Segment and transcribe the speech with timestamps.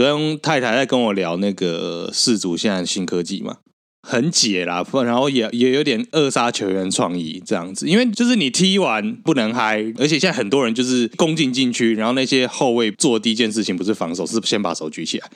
[0.00, 3.58] 昨天太太在跟我聊那个世足现在新科技嘛，
[4.00, 15.30] 很解啦，然后也也有点扼杀球员创意这样子，因为就是你踢完不能嗨，而且现在很多人就是攻进禁区，然后那些后卫做第一件事情不是防守，是先把手举起来，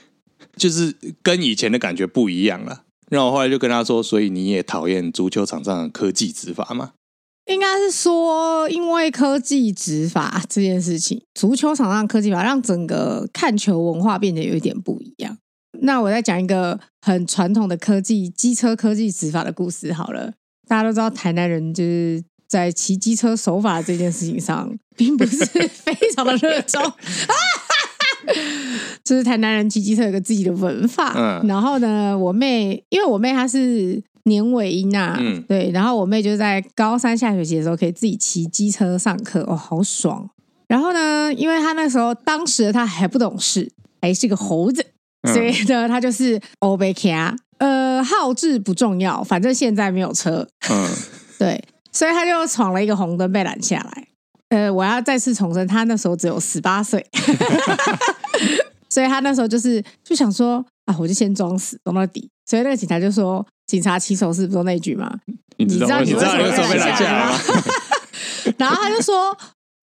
[0.56, 2.84] 就是跟以前的感觉不一样了。
[3.10, 6.92] 然后我后来就跟他说，所以你也讨厌足球场上的科技执法吗？
[7.46, 15.36] 应该是说，因为科技执法这件事情，足球场上科技法让整个看球文化变得有一点不一样。
[15.80, 20.32] 那我再讲一个很传统的科技机车科技执法的故事好了。
[20.66, 26.80] 大家都知道，台南人就是在骑机车守法这件事情上，并不是 非常的热衷。
[29.04, 31.12] 就是台南人骑机车有个自己的文化。
[31.16, 34.02] 嗯，然后呢，我妹，因为我妹她是。
[34.26, 40.30] 年尾音呐，嗯，对，然后我妹就在高三下学期的时候可以自己骑机车上课，哦，好爽。
[40.66, 43.70] 然后呢，因为她那时候当时她还不懂事，
[44.00, 44.82] 还是个猴子，
[45.24, 50.88] 所以呢，她就是欧贝卡，呃，号志不重要，反正现在没有车，嗯，
[51.38, 51.62] 对，
[51.92, 54.08] 所以她就闯了一个红灯被拦下来。
[54.50, 57.04] 呃，我要再次重申，他那时候只有十八岁，
[58.90, 62.28] 所以他那时候就是就想说啊，我就先装死装到底。
[62.46, 63.44] 所以那个警察就说。
[63.66, 65.10] 警察起手是不是那句吗？
[65.56, 67.38] 你知道你知道你为什么被拦下来吗？
[68.58, 69.34] 然后他就说：“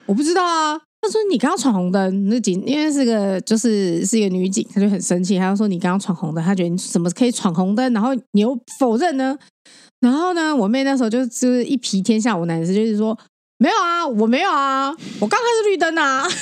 [0.06, 5.40] 我不知道啊。”他说：“你刚刚闯红灯。”那警因为是个就是是一个女警，他就很生气。
[5.40, 7.92] 他就说：“你刚刚闯红灯，他觉得你怎么可以闯红灯？
[7.92, 9.36] 然后你又否认呢？”
[10.00, 13.18] 然后呢，我妹那时候就就是一皮天下无难事，就是说
[13.62, 16.28] ：“没有啊，我没有啊，我刚开是绿灯啊。”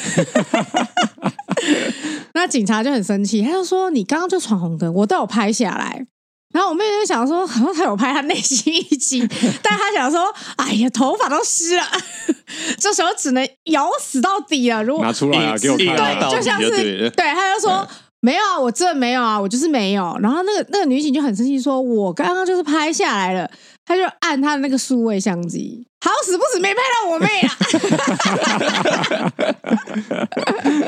[2.34, 6.08] 那警察就很生气，他就说：“你刚刚就闯红灯，我都有拍下来。”
[6.56, 9.28] 然后我妹就想说，好像他有拍，他内心一惊，
[9.62, 11.84] 但他想说，哎呀，头发都湿了，
[12.80, 14.82] 这时候只能咬死到底了。
[14.82, 17.86] 如果拿出来啊，给我看，对，就像是对，他就说
[18.22, 20.18] 没有啊，我真的没有啊，我就是没有。
[20.22, 23.52] 然后那个那个女警就很生气，说我刚刚就是拍下来了，
[23.90, 27.58] 他就按他的那个数位相机，好死不死没拍到我妹啊，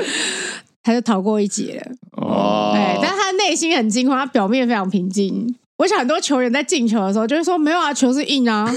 [0.84, 1.92] 他就逃过一劫了。
[2.12, 5.56] 哦，对，但他内心很惊慌，他表面非常平静。
[5.78, 8.72] 我想很多球员在进球的时候就会说：“没有啊，球是硬啊。”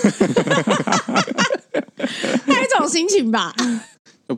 [2.47, 3.55] 那一种心情吧。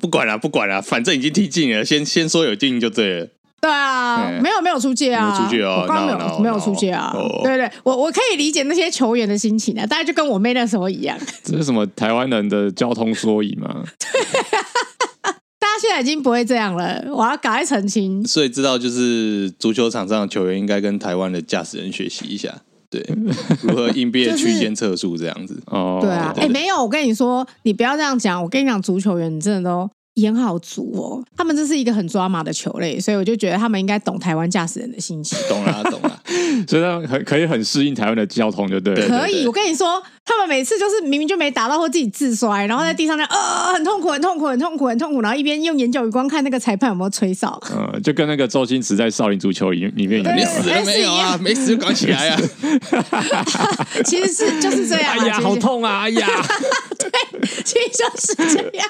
[0.01, 3.29] 不管了，不管了，反正已经踢进了，先先说有进就对了。
[3.61, 7.11] 对啊，没有没有出界啊，没有出界啊，我刚刚没有没有出界啊。
[7.15, 7.43] Oh.
[7.43, 11.19] 对对，我我可以理解那些球员的心情啊，大概就跟我妹那时候一样。
[11.43, 13.83] 这是什么台湾人的交通缩影吗？
[15.59, 18.27] 对现在已经不会这样了，我要赶快澄清。
[18.27, 22.51] 所以知道就是足球场上的球员应该跟台湾的驾驶人学习一下，
[22.89, 23.05] 对，
[23.63, 25.61] 如何应变区间测速这样子。
[25.67, 28.43] 哦，对啊，哎，没有，我跟你说，你不要这样讲。
[28.43, 29.91] 我跟你讲，足球员真的都。
[30.17, 35.39] 演好足哦，他们这是一个很抓马的球类，所以我就觉得他们应该懂台湾驾驶人的心情。
[35.49, 36.21] 懂了， 懂了，
[36.67, 39.07] 所以他们很可以很适应台湾的交通，就对了。
[39.09, 47.61] 可以，我跟你说，他们每次就是明明就没打到，或自己自摔，然后在地上那呃很痛苦，很痛苦，很痛苦，很痛苦，然后一边用眼角余光看那个裁判有没有吹哨。
[47.77, 51.39] 嗯，就跟那个周星驰在少林足球里里面一样，没死了没有啊？
[51.43, 52.41] 没死就搞起来啊！
[54.07, 55.15] 其实是就是这样。
[55.19, 56.05] 哎呀，好痛啊！
[56.05, 56.27] 哎呀，
[56.99, 57.11] 对，
[57.65, 58.05] 其实就
[58.49, 58.89] 是这样。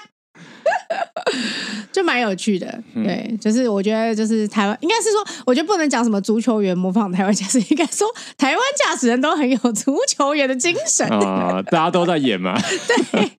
[1.93, 12.59] 就蛮有趣的，对，就是我觉得就是台湾，应该是说，我觉得不能讲什么足球员模仿台湾驾驶，应该说台湾驾驶人都很有足球员的精神啊，大家都在演嘛。
[12.87, 13.33] 对，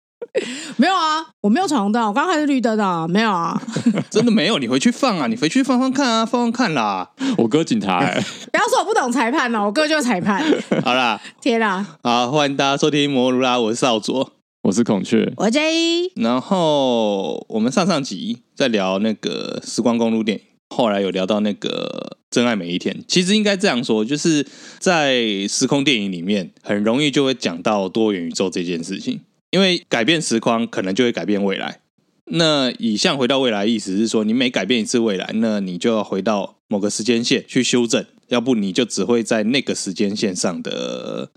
[0.76, 3.60] 没有啊，我没有闯红灯，我刚才是绿灯啊，没有啊，
[4.10, 7.10] 真的没有，你回去放啊，你回去放放看啊，放放看啦。
[7.38, 10.44] 我哥警察，不要说我不懂裁判哦，我哥就是裁判。
[10.84, 14.37] 好啦，天啦，好，欢迎大家收听摩卢拉，我是少佐。
[14.68, 16.12] 我是孔雀，我 J。
[16.16, 23.02] 然后我们上上集在聊那个时光公路电影，后来有聊到那个真爱每一天。
[23.08, 24.46] 其实应该这样说，就是
[24.78, 31.80] 在时空电影里面，很容易就会讲到多元宇宙这件事情，因为改变时光可能就会改变未来。
[32.26, 41.32] 那以像回到未来意思是说，你每改变一次未来，那你就要回到某个时间线去修正，要不你就只会在那个时间线上的。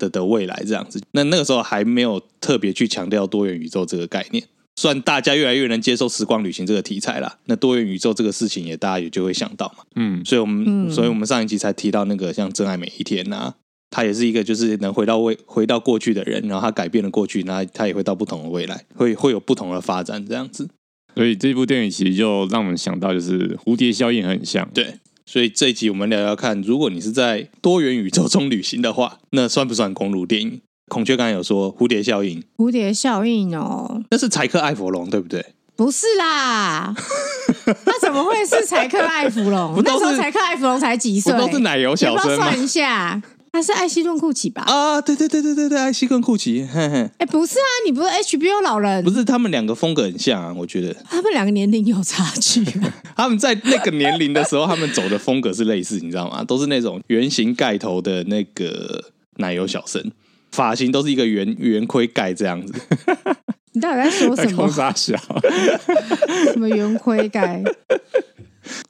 [0.00, 4.42] 的的未来这样子，那那个时候还没有特别去强调多元宇宙这个概念，
[4.76, 7.38] 算大家越来越能接受时光旅行这个题材了。
[7.44, 13.54] 那多元宇宙这个事情也大家也就会想到嘛，嗯，所以我们，嗯、所以我们上一集才提到那个像真爱每一天呐，
[13.90, 20.68] 他也是一个就是能回到未回到过去的人，然后他改变了过去，那他也会到不同的未来，会会有不同的发展这样子。
[21.14, 24.94] 所以这部电影其实就让我们想到，就是蝴蝶效应很像，对。
[25.26, 30.60] 所以这一集我们聊聊看，如果你是在多元宇宙中旅行的话，那算不算公路电影？
[30.88, 35.54] 孔雀刚才有说蝴蝶效应，蝴蝶效应哦，那是柴克艾弗隆对不对？
[35.76, 36.94] 不是啦，
[37.86, 39.80] 那怎么会是柴克艾弗隆？
[39.84, 41.32] 那时候柴克艾弗隆才几岁？
[41.32, 42.50] 不都是奶油小生吗？
[42.50, 43.22] 算一下。
[43.52, 44.62] 他是艾希顿库奇吧？
[44.62, 46.66] 啊，对对对对对对，艾希顿库奇。
[46.72, 49.02] 哎、欸，不是啊，你不是 HBO 老人？
[49.04, 50.94] 不是，他们两个风格很像啊，我觉得。
[51.08, 52.64] 他们两个年龄有差距。
[53.16, 56.44] 他们在那个年龄的时候，他们走的风格是类似，你知道吗？
[56.44, 59.04] 都是那种圆形盖头的那个
[59.38, 60.12] 奶油小生，
[60.52, 62.72] 发型都是一个圆圆盔盖这样子。
[63.72, 64.68] 你到底在说什么？
[64.70, 65.16] 啥小？
[66.52, 67.62] 什么圆盔盖？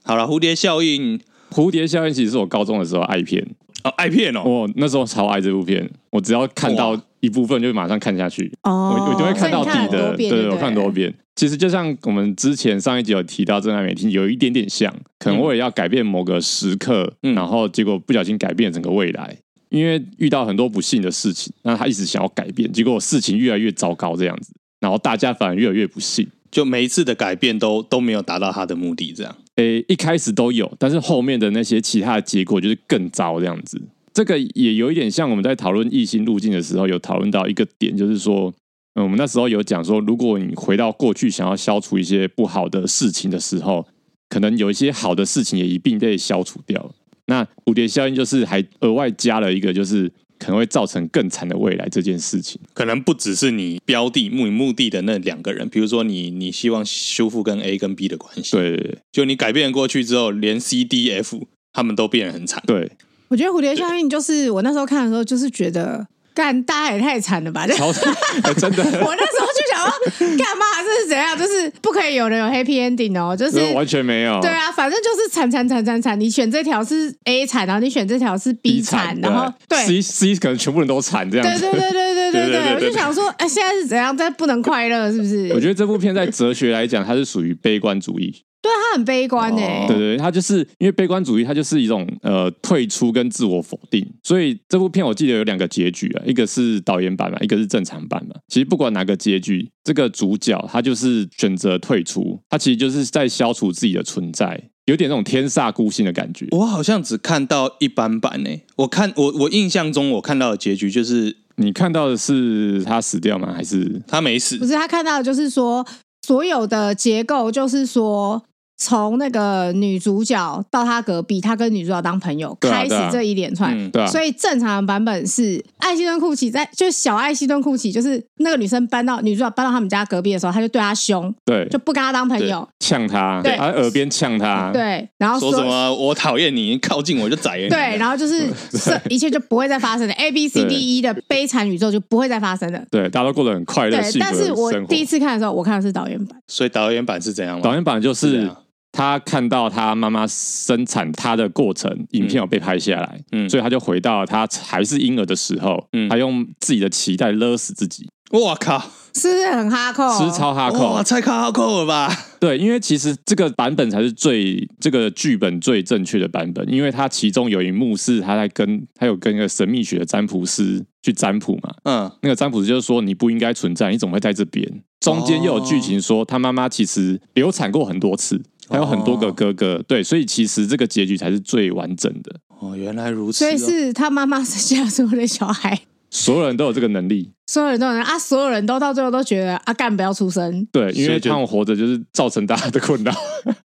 [0.05, 1.19] 好了，蝴蝶效应。
[1.51, 3.45] 蝴蝶效应其实是我高中的时候爱片。
[3.85, 4.43] 哦，爱片哦！
[4.45, 8.53] 我那时候超爱这部片，我只要看到一部分就马上看下去。
[8.63, 11.13] 哦，我我就会看到底的，对，对，对，我看很多遍。
[11.37, 19.35] 其实就像我们之前上一集有提到《真爱每天》，有一点点像，可能我也要改变某个时刻，嗯、然后结果不小心改变整个未来，
[19.71, 26.29] 因为遇到很多不幸的事情，那他一直想要改变，结果事情越来越糟糕这样子，然后大家反而越来越不幸。
[26.51, 29.35] 就每一次的改变都都没有达到他的目的，这样。
[29.61, 33.81] 诶、一开始都有，但是后面的那些其他的结果就是更糟这样子。
[34.15, 38.53] 这个也有一点像我们在讨论异星路径的时候，有讨论到一个点，就是说，
[38.95, 43.87] 嗯，我们那时候有讲说，如果你回到过去，想要消除一些不好的事情的时候，
[44.29, 46.93] 可能有一些好的事情也一并被消除掉。
[47.27, 50.11] 那蝴蝶效应就是还额外加了一个，就是。
[50.41, 62.61] 可能会造成更惨的未来这件事情，可能不只是你标的目目的的那两个人，比如说你你希望修复跟 A 跟 B 的关系，对，对，对，就你改变过去之后，连 C D F 他们都变得很惨。
[62.67, 62.91] 对，
[63.29, 66.09] 我觉得蝴蝶效应就是我那时候看的时候，就是觉得。
[66.33, 67.67] 干，大家也太惨了吧！
[67.67, 69.90] 真的，我那时候就想说，
[70.37, 70.65] 干嘛？
[70.85, 71.37] 这是怎样？
[71.39, 74.41] 就是不可以有人有 happy ending 哦，就是完全没有。
[74.41, 76.19] 对啊，反正就是惨惨惨惨惨。
[76.19, 81.47] 你选这条是 A 惨，然后你选这条是 B 惨，然后对 C C 可能全部人都惨这样。
[81.47, 84.17] 对对对对对对对，我就 想说，哎，现在是怎样？
[84.17, 85.51] 在不能快乐是不是？
[85.55, 88.43] 我觉得这部片在哲学来讲，它是属于悲观主义。
[88.63, 89.87] 对，他很悲观呢、欸。
[89.89, 94.07] 对对，他就是因为悲观主义，他就是一种呃退出跟自我否定。
[94.23, 98.35] 所以这部片我记得有两个结局啊，一个是导演版嘛，一个是正常版嘛。
[98.49, 106.47] 其实不管哪个结局，这个主角他就是选择退出，他其实就是在消除自己的存在，有点那种天煞孤星的感觉。
[106.51, 108.67] 我好像只看到一般版呢、欸。
[108.77, 113.55] 我看我我印象中我看到的结局就是，你看到的是他死掉吗？
[113.55, 114.59] 还是他没死？
[114.59, 115.87] 不是，他看到的就是说
[116.23, 118.45] 所有的结构就是说。
[118.83, 123.77] 从那个女主角到她隔壁，她跟女主角当朋友，开始这一连串。
[123.79, 137.69] 嗯、对、啊，所以正常的版本是艾希顿库奇在，就小艾希顿库奇，就是那个女生搬到女主角搬到他们家隔壁的时候，他就对她凶，对，就不跟她当朋友，呛她，对，耳边呛她，对，然后说，说什么我讨厌你，靠近我就宰了你。
[137.69, 142.83] 对，然后就是 这一切就不会再发生的，A B C D E 的悲惨宇宙就不会再发生的。
[142.91, 144.01] 对，大家都过得很快乐。
[144.01, 147.63] 对，但是我第一次看的时候，我看的是导演版，所以导演版是怎样吗？
[147.63, 148.51] 导演版就是。
[148.93, 158.09] 他看到他妈妈生产他的过程，影片有被拍下来，嗯，所以他就回到他还是婴儿的时候，嗯，他用自己的脐带勒死自己。
[158.33, 158.79] 我靠，
[159.13, 160.09] 是不是很哈扣？
[160.25, 162.09] 是超哈扣，哇，太哈扣了吧？
[162.39, 174.83] 对，因为其实这个版本才是最这个剧本最正确的版本，因为他其中有一幕是他在跟他有跟一个神秘学的占卜师去占卜嘛，嗯，那个占卜师就是说你不应该存在，你怎么会在这边？
[175.01, 178.41] 中间又有剧情说他妈妈其实流产过很多次。
[178.73, 182.33] 还有很多个哥哥，对，所以其实这个结局才是最完整的。
[182.61, 183.49] 哦，原来如此哦。
[183.49, 185.77] 所以是他妈妈生下所有的小孩，
[186.09, 193.13] 所有人都有这个能力，所有人都有啊，所有人都到最后都觉得阿干不要出生，对，因为他们活着就是造成大家的困扰。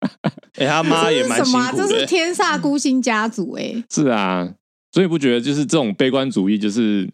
[0.57, 1.73] 哎，他妈也蛮辛苦的。
[1.77, 1.89] 这是什么啊？
[1.91, 3.75] 这是天煞孤星家族哎。
[3.91, 4.51] 是啊，
[4.91, 7.07] 所以不觉得就是这种悲观主义就是。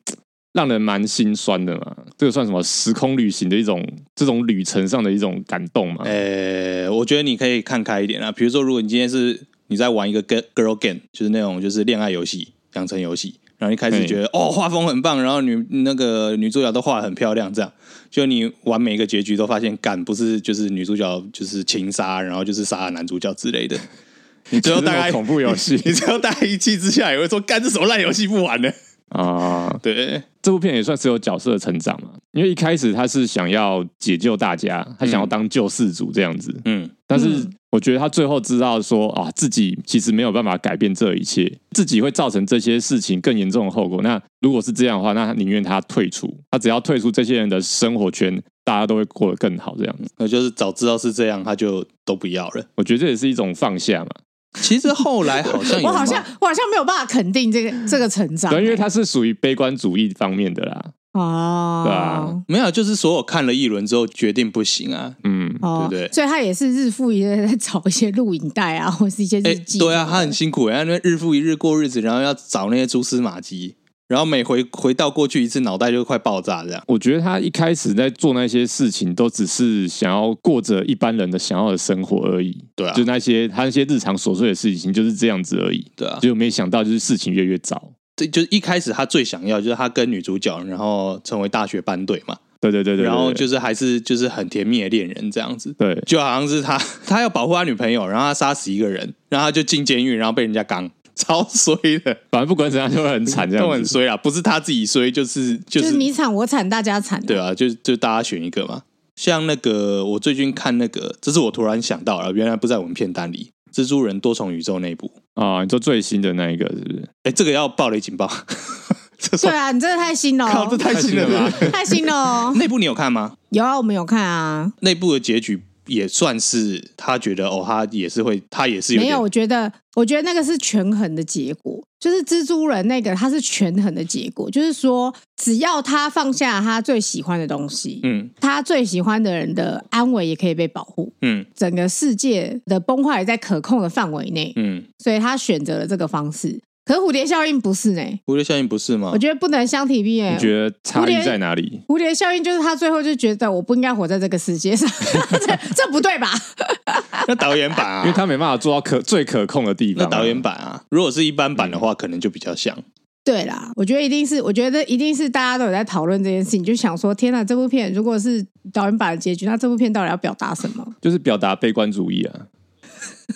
[0.52, 6.02] 让人蛮心酸的嘛，这个算什么时空旅行的一种这种旅程上的一种感动嘛？
[6.04, 8.32] 呃，我觉得你可以看开一点啊。
[8.32, 17.72] 比如说，如果你今天是你在玩一个 girl game，就是那种就是恋爱游戏、养成游戏，然后一开始觉得哦画风很棒，然后女那个女主角都画得很漂亮，这样
[18.10, 23.78] 就你玩每一个结局都发现干不是就是女主角就是情杀，然后就是杀了男主角之类的。
[24.50, 28.72] 你最后大概恐怖游戏， 你最后大概一气之下也会说干这什么烂游戏不玩了。
[29.10, 37.26] 啊，对，这部片也算是有角色的成长嘛，因为一开始他是想要解救大家，他想要当救世主这样子，嗯，但是
[37.72, 44.00] 我觉得他最后知道说啊，自己其实没有办法改变这一切，自己会造成这些事情更严重的后果。
[44.02, 50.08] 那如果是这样的话，那他宁愿他退出，他只要退出这些人的生活圈，大家都会过得更好这样子。
[50.18, 52.64] 那就是早知道是这样，他就都不要了。
[52.76, 54.10] 我觉得这也是一种放下嘛。
[54.54, 60.84] 其实后来好像有我好像我好像没有办法肯定这个这个成长，对，因为他是属于悲观主义方面的啦。
[61.12, 65.12] 哦，对啊，没有，就是所有看了一轮之后决定不行啊。
[65.24, 66.12] 嗯，哦、对不对？
[66.12, 69.80] 所以他也是日复一日在找一些录影带啊，或是一些日记。
[69.80, 73.74] 对啊，他很辛苦，然后日复一日过日子，然后要找那些蛛丝马迹。
[74.10, 76.82] 然后每回回到过去一次，脑袋就快爆炸这样。
[76.88, 82.64] 我觉得他一开始在做那些事情，都只是想要过着一般人的想要的生活而已。
[82.74, 85.86] 对啊，就那些他那些日常琐碎的事情就是这样子而已。
[85.94, 87.80] 对啊，就没想到就是事情越来越糟。
[88.16, 92.36] 这就是一开始他最想要，就是他跟女主角，然后成为大学班队嘛。
[92.60, 95.72] 对对对对，然后就是还是就是很甜蜜的恋人这样子。
[95.78, 96.76] 对，就好像是他
[97.06, 100.90] 他要保护他女朋友，然后他杀死一个人，然后他就进监狱，然后被人家刚。
[101.16, 104.16] 超衰的，反正不管怎样就会很惨，这样都很衰啊！
[104.16, 107.24] 不是他自己衰，就是就是、就是、你惨我惨，大家惨、啊。
[107.26, 108.82] 对啊，就就大家选一个嘛。
[109.16, 113.50] 像那个我最近看那个，这是我突然想到了，原来不在我们片单里。
[113.72, 117.08] 蜘蛛人多重宇宙那部啊，你说最新的那一个是不是？
[117.22, 118.28] 哎，这个要暴雷警报。
[119.42, 121.50] 对啊，你真的太新了，靠，这太新了吧？
[121.70, 122.52] 太新了哦。
[122.58, 123.34] 那部你有看吗？
[123.50, 124.72] 有啊，我们有看啊。
[124.80, 125.62] 那部的结局。
[125.86, 129.20] 也算是他觉得哦，他也是会，他也是有没有。
[129.20, 146.60] 我觉得，我觉得那个是权衡的结果，就是蜘蛛人那个他是权衡的结果，就是说只要他放下他最喜欢的东西，嗯，他最喜欢的人的安危也可以被保护，嗯，整个世界的崩坏也在可控的范围内，嗯，所以他选择了这个方式。
[146.84, 148.02] 可是蝴蝶效应不是呢？
[148.26, 149.10] 蝴蝶效应不是吗？
[149.12, 150.34] 我觉得不能相提并论。
[150.34, 151.80] 你觉得差异在哪里？
[151.86, 154.88] 蝴蝶效应就是他最后就觉得我不应该活在这个世界上，
[155.30, 156.32] 这这不对吧？
[157.28, 160.02] 那导演版啊，因为他没办法做到可最可控的地方。
[160.04, 162.76] 那导演版啊，如果是一般版的话，嗯、可能就比较像。
[163.22, 170.94] 对啦，我觉得一定是，我觉得一定是大家都有在讨论这件事情，就想说：天哪，这部片如果是导演版的结局，那这部片到底要表达什么？
[171.00, 172.46] 就是表达悲观主义啊，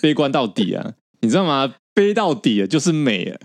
[0.01, 0.93] 悲观到底啊，
[1.25, 1.75] 你知道吗？
[1.93, 3.39] 背到底了就是美了。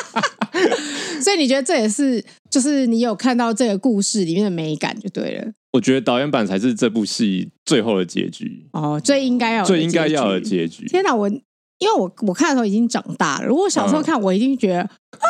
[1.22, 5.52] 所以你觉得这也是，就是你有看到这个故事里面的美感就对了。
[5.72, 10.86] 我觉得导演版才是这部戏最后的结局哦，最应该要最应该要的结局。
[10.86, 14.88] 天哪，我因为我我看的时候已经长大了，如果小时候看，我一定觉得、嗯、
[15.20, 15.26] 啊，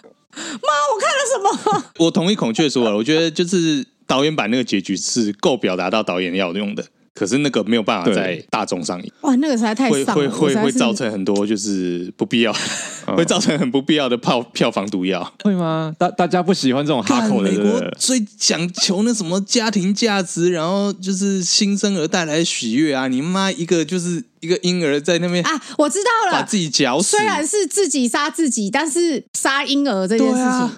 [0.34, 1.38] 妈，我看了什
[1.78, 1.84] 么？
[1.98, 6.86] 我同意孔雀说了，我觉得就是导演版那个结局是够表达到导演要用的。
[7.14, 12.54] 可是那个没有办法在大众上映，哇，那个实在太会会会会造成很多就是不必要，
[13.16, 15.94] 会造成很不必要的票票房毒药，会吗？
[15.98, 23.08] 大大家不喜欢这种哈口的，美国最讲求那什么家庭价值，然后就是新生儿带来的喜悦啊！
[23.08, 30.70] 你妈一个就是一个婴儿在那边啊，我知道了，把自己绞死，虽然是自己杀自己，但是杀婴儿这件事情。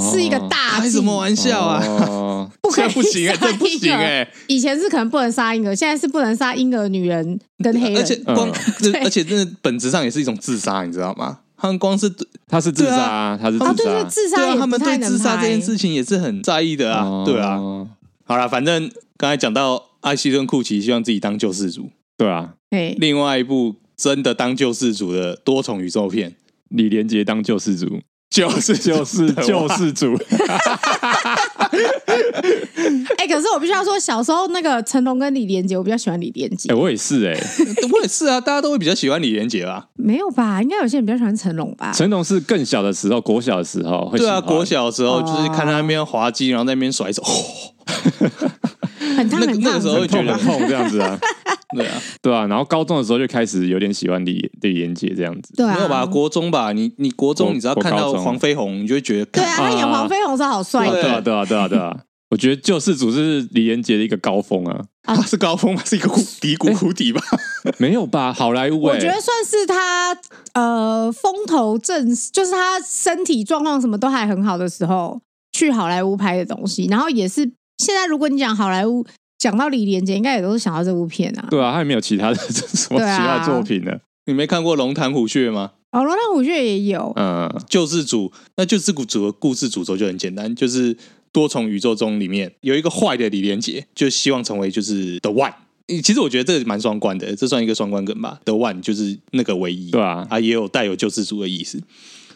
[0.00, 2.50] 是一个大开什么玩笑啊！
[2.60, 4.28] 不可以不行哎，这不行哎！
[4.46, 7.96] 以前是可能不能杀婴儿，现在是不能杀婴儿、女人跟黑人。
[7.98, 8.50] 而且光，
[9.02, 11.40] 而且真的本质上也是一种自杀，你知道吗？
[11.56, 12.12] 他们光是
[12.48, 17.24] 他是自杀，他是自杀，对自杀，他们对自杀这件事情也是很在意的啊！
[17.24, 17.56] 对啊，
[18.24, 22.54] 好了，反正刚才讲到艾希顿库奇希望自己当救世主，对啊，
[22.96, 26.34] 另外一部真的当救世主的多重宇宙片，
[26.68, 28.00] 李连杰当救世主。
[28.32, 30.18] 就是就是救世主，
[33.18, 36.70] 哎，可是我必须要说，小时候那个成龙跟李连杰，我比较喜欢李连杰。
[36.70, 37.32] 哎，我也是哎，
[37.92, 39.86] 我也是啊，大家都会比较喜欢李连杰吧？
[39.94, 40.62] 没有吧？
[40.62, 41.92] 应该有些人比较喜欢成龙吧？
[41.92, 47.22] 成龙是更小的时候，国小的时候，对啊，国小的时候就是看他那边滑稽，然后在那边甩手，
[49.16, 51.18] 很烫很烫，那个时候会觉得痛这样子啊。
[51.74, 56.04] 对啊，对啊，然后高中的时候就开始有点喜欢李李连杰这样子，对啊，没有吧？
[56.04, 61.96] 国中吧，你你国中，你只要看到黄飞鸿，你就会觉得，对啊，他演黄飞鸿是好帅的，对啊，对啊，对啊，对啊，
[62.30, 65.82] 我觉得救世主是李连杰的一个高峰啊，啊是高峰吗？
[65.84, 66.08] 是一个
[66.40, 67.22] 低 谷谷底吧？
[67.78, 68.32] 没有吧？
[68.32, 70.16] 好莱坞，我觉得算是他
[70.54, 75.20] 呃风头正，就是他身体状况什么都还很好的时候
[75.52, 77.42] 去好莱坞拍的东西，然后也是
[77.78, 79.04] 现在如果你讲好莱坞。
[79.38, 81.44] 讲到李连杰，应该也都是想到这部片啊。
[81.50, 83.90] 对啊，他也没有其他的什么其他作品呢？
[84.26, 85.72] 你没看过《龙潭虎穴》吗？
[85.90, 87.12] 哦，《龙潭虎穴》也有。
[87.16, 90.96] 嗯，救世主，那救世主的故事主轴就很简单，就是
[91.32, 95.54] 多重宇宙中里面有一个坏的李连杰，就希望成为就是 The One。
[96.02, 98.40] 其实我觉得这个蛮双关的，这算一个双关梗吧。
[98.44, 101.82] The One 就是那个唯一，对啊，啊也有带有救世主的意思。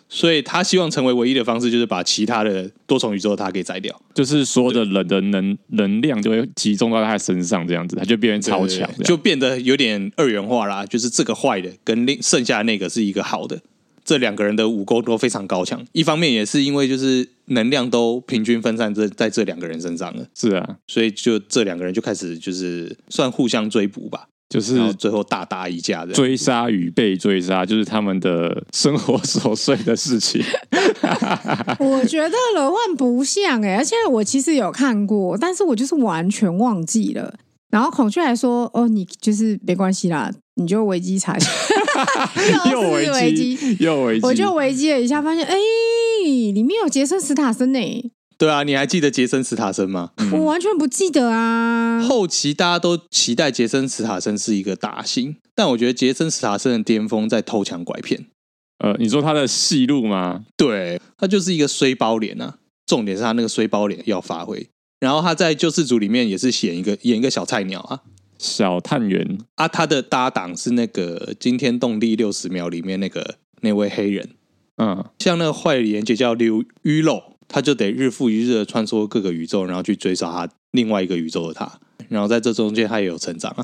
[0.09, 10.87] 所以他希望成为唯一的方式，就是把其他的多重宇宙他给宰掉，就是所有的人的能能量就会集中到他身上，这样子他就变成超强，就变得有点二元化啦。
[10.87, 13.61] 就是这个坏的跟另剩下的那个是一个好的，
[14.07, 15.85] 这两个人的武功都非常高强。
[15.93, 24.29] 一方面也是因为就是能量都平均分散在在这两个人身上了，是啊，所以就这两个人就开始就是算互相追捕吧。
[24.49, 30.41] 就是最后大打一架的追杀与被追杀，就是他们的生活琐碎的事情。
[31.81, 37.35] 我觉得罗万不像哎、欸，而且我其实有看过，但是我就是完全忘记了。
[37.71, 41.51] 然后孔雀还说：“哦，你就是没关系啦，你就维基查一下。
[42.71, 45.55] ”又维基，又维基，我就维基了一下，发现哎，
[46.25, 48.11] 里面有杰森·史塔森呢。
[48.39, 50.11] 对啊，你还记得杰森·史塔森吗？
[50.33, 52.01] 我完全不记得啊。
[52.03, 58.27] 后期大家都期待杰森·史塔森是一个大星，但我觉得杰森·史塔森的巅峰在偷抢拐骗。
[58.79, 60.45] 呃，你说他的戏路吗？
[60.57, 62.59] 对，他就是一个衰包脸啊。
[62.87, 64.69] 重点是他那个衰包脸要发挥。
[65.00, 68.00] 然后他在救世主里面也是演一个演一个小菜鸟啊，
[68.38, 69.69] 小探员啊。
[69.69, 74.31] 他的搭档是那个惊天动地六十秒里面那个那位黑人。
[74.76, 77.23] 嗯，像那个坏连结叫刘玉露。
[77.49, 83.55] 他就得日复一日的穿梭各个宇宙，然后去追杀他另外一个宇宙的他，然后在这中间他也有成长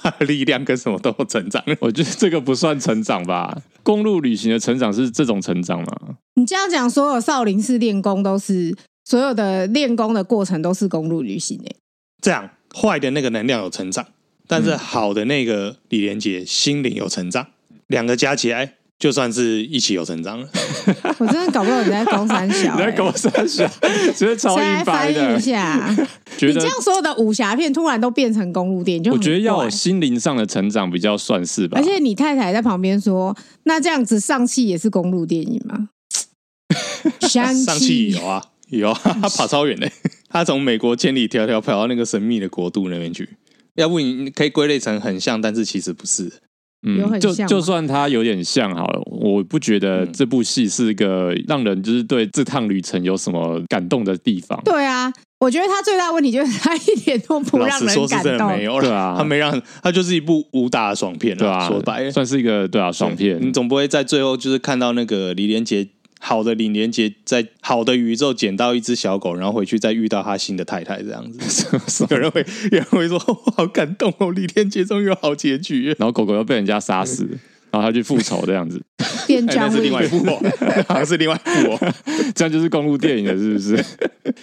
[0.00, 1.62] 啊， 力量跟什么都有成长。
[1.80, 3.60] 我觉得这个不算成长吧？
[3.82, 6.16] 公路旅行的成长是这种成长吗？
[6.36, 8.74] 你这样讲，所有少林寺练功都是
[9.10, 11.76] 所有的练功的过程都是公路旅行诶。
[12.22, 14.06] 这样坏的那个能量有成长，
[14.46, 17.48] 但是好的那个李连杰心灵有成长，
[17.88, 18.74] 两个加起来。
[19.00, 20.46] 就算是一起有成长了，
[21.16, 23.66] 我真的搞不懂你在攻三小、欸，你在攻三小，
[24.14, 25.34] 觉得超硬掰的。
[25.34, 25.88] 一下，
[26.38, 31.78] 你这样所有的武侠片突然都变成公路电影，就我觉得要有心灵上的成长比较算是吧。
[31.80, 35.88] 而且你太太在旁边说：“那这样子上汽也是公路电影吗？”
[37.26, 39.90] 上汽有啊，有啊，他跑超远的，
[40.30, 43.28] 他从美国千里迢迢跑到那个神秘的国度那边去。
[43.76, 46.30] 要不你可以归类成很像，但是其实不是。
[46.86, 54.58] 嗯，就就算它有点像好了，我不觉得这部戏是一个让人就是对这趟旅程有什么感动的地方。
[54.64, 58.48] 对啊，我觉得他最大问题就是他一点都不让人感动。
[58.56, 63.38] 没有对啊，他没让他就是一部武打爽片，对啊，说白算是一个对啊爽片。
[63.40, 65.86] 你总不会在最后就是看到那个李连杰。
[66.22, 71.66] 好的李连杰在好的宇宙捡到一只小狗，然后回去再遇到他新的太太，这样子，
[72.10, 73.18] 有人会有人会说，
[73.56, 75.86] 好感动哦，李连杰终于有好结局。
[75.98, 77.26] 然后狗狗又被人家杀死，
[77.70, 78.80] 然后他去复仇这样子，
[79.26, 80.24] 变僵、 欸、 是另外一部，
[80.86, 81.94] 好像是另外一部，哦
[82.34, 83.84] 这样就是公路电影了，是不是？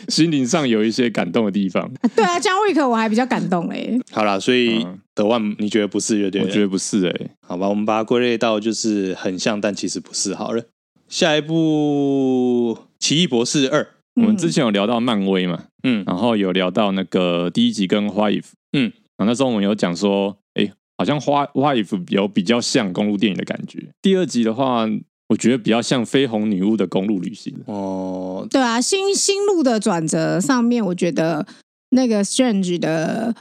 [0.09, 1.89] 心灵上有一些感动的地方。
[2.15, 3.87] 对啊，姜维克我还比较感动哎。
[4.11, 6.29] 好啦，所以德万你觉得不是？
[6.31, 7.27] 对，我觉得不是哎。
[7.41, 10.33] 好吧，我们把它归类到就是很像，但其实不是。
[10.33, 10.63] 好了。
[11.07, 13.81] 下一部《奇异博士二》，
[14.15, 23.87] 我们之前有聊到漫威嘛，嗯，然后有聊到那个第一集跟 What If，嗯，然后那时候我们有讲说，哎，好像 What What If 有比较像公路电影的感觉。
[24.01, 24.87] 第二集的话，
[25.29, 27.55] 我觉得比较像绯红女巫的公路旅行。
[27.67, 31.45] 哦，对啊，新新路的转折上面，我觉得
[31.91, 33.35] 那个 Strange 的。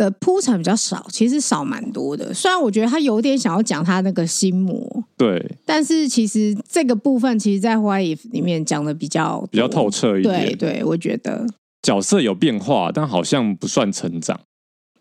[0.00, 2.32] 的铺陈比较少，其实少蛮多的。
[2.32, 10.56] 虽然我觉得他有点想要讲他那个心魔，对，但是其实这个部分，其实，在《If》里面讲的比较比较透彻一点。
[10.56, 11.46] 对，对，我觉得
[11.82, 14.40] 角色有变化，但好像不算成长。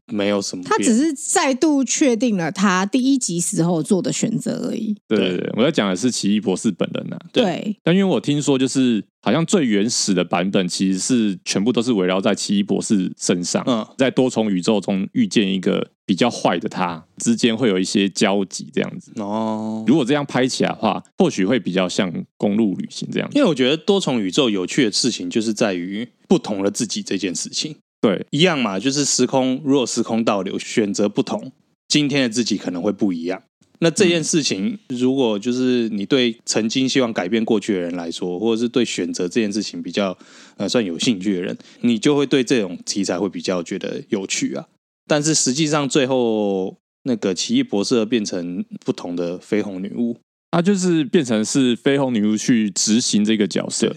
[0.10, 4.95] 没有什么，他只是再度确定了他第一集时候做的选择而已。
[5.08, 7.26] 对对对，我在讲的是奇异博士本人呐、啊。
[7.32, 13.63] 对，但因为我听说，就是好像最原始的版本其实是全部都是围绕在奇异博士身上。
[13.67, 19.12] 嗯，在多重宇宙中遇见一个比较坏的他，之间会有一些交集，这样子。
[19.17, 23.30] 哦，如果这样拍起来的话，或许会比较像公路旅行这样。
[23.34, 27.76] 因为我觉得多重宇宙有趣的事情，就是在于不同的自己这件事情。
[28.01, 31.51] 对，一样嘛，就是时空，如果时空倒流，选择不同，
[31.88, 33.43] 今天的自己可能会不一样。
[33.81, 40.17] 那这件事情，如果就是你对曾经希望改变过去的人来说，或者是对选择这件事情比较
[40.57, 44.67] 呃算有兴趣的人，你就会对这种题材会比较觉得有趣啊。
[45.07, 50.17] 但是实际上，最后那个奇异博士变成不同的绯红女巫，
[50.51, 53.95] 她就是变成是绯红女巫去执行这个角色。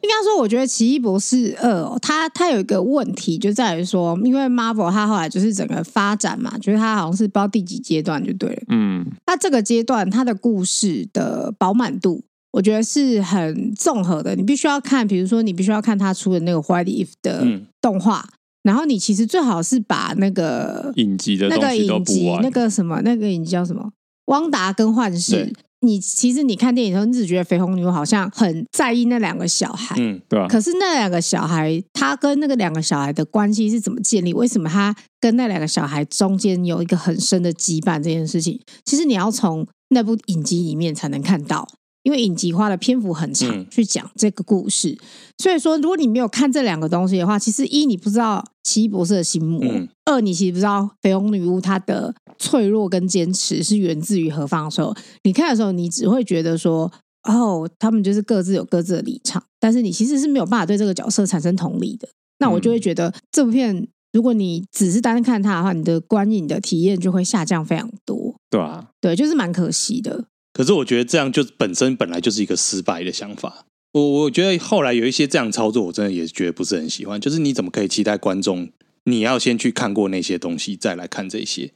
[0.00, 8.62] 应该说，我觉得《奇异博士二》哦，它它有一个问题，就在于说，因为 Marvel 它后来就是整个发展嘛，就是它好像是不知道第几阶段就对了。
[8.68, 14.36] 嗯，它这个阶段它的故事的饱满度，我觉得是很综合的。
[14.36, 17.44] 你必须要看，比如说你必须要看他出的那个《What If》的
[17.80, 18.32] 动画，嗯、
[18.62, 23.82] 然后你其实最好是把那个影集的那个影集那个什么那个影集叫什么
[24.26, 25.46] 《汪达跟幻视》。
[25.80, 30.46] 你其实你看电影的时候，你只觉得绯红女巫好像很在意那两个小孩，嗯，对啊。
[30.48, 34.34] 可是那两个小孩，他跟那个两个小孩的关系是怎么建立？
[34.34, 38.02] 为什么他跟那两个小孩中间有一个很深的羁绊？
[38.02, 41.66] 这件事情，其实你要从那部影集里面才能看到。
[42.08, 45.04] 因为影集花的篇幅很长，去讲这个故事，嗯、
[45.36, 56.90] 所以说如果你没有看这两个东西的话，其实一你不知道奇异博士的心魔，嗯、二你其实不知道绯红女巫她的脆弱跟坚持是源自于何方的时候，你看的时候你只会觉得说，
[57.28, 62.08] 哦，他们就是各自有各自的立场，但是你其实是没有办法对这个角色产生同理的。
[62.38, 68.34] 那我就会觉得这部片如果你只是单看它的话，你的观影的体验就会下降非常多。
[68.48, 70.24] 对啊，对，就是蛮可惜的。
[70.58, 73.64] 可是我觉得这样就本身本来就是一个失败的想法。
[73.92, 77.20] 我我觉得后来有一些这样操作，我真的也觉得不是很喜欢。
[77.20, 78.68] 就是你怎么可以期待观众
[79.04, 81.70] 你要先去看过那些东西，再来看这些？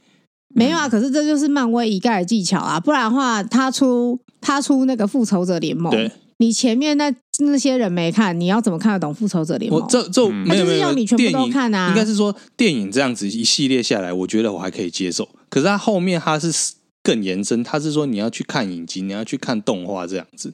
[0.52, 9.80] 没有啊，可是这就是漫威一概的技巧啊，不然的话，他出他出那个复仇者联盟，对，你前面那那些人没看，你要怎么看得懂复仇者联盟？
[9.80, 11.88] 我这这没有没有，要你全部都看啊。
[11.90, 15.28] 应该是说电影这样子一系列下来，我觉得我还可以接受。
[15.48, 20.52] 可是他后面他是更延伸，他是说你要去看影集，你要去看动画这样子，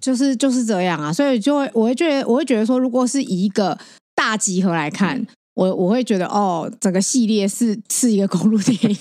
[0.00, 1.12] 就是就是这样啊。
[1.12, 3.78] 所以就会我会觉得我会觉得说，如果是以一个
[4.14, 5.18] 大集合来看。
[5.18, 8.96] 嗯我我会觉得哦，整个系列是是一个公路电影，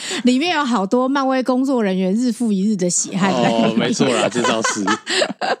[0.24, 3.32] 里面有好多漫威工作人员日复一日的血汗。
[3.32, 4.84] 哦，没错啦， 这倒是。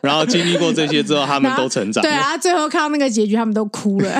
[0.00, 2.02] 然后经历过这些之后，他们 都成长。
[2.02, 4.14] 对啊，最后看到那个结局，他们都哭了，